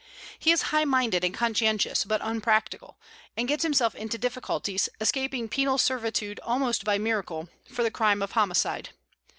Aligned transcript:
He 0.39 0.49
is 0.49 0.63
high 0.73 0.83
minded 0.83 1.23
and 1.23 1.31
conscientious, 1.31 2.05
but 2.05 2.21
unpractical, 2.23 2.97
and 3.37 3.47
gets 3.47 3.61
himself 3.61 3.93
into 3.93 4.17
difficulties, 4.17 4.89
escaping 4.99 5.47
penal 5.47 5.77
servitude 5.77 6.39
almost 6.39 6.83
by 6.83 6.97
miracle, 6.97 7.49
for 7.69 7.83
the 7.83 7.91
crime 7.91 8.23
of 8.23 8.31
homicide. 8.31 8.89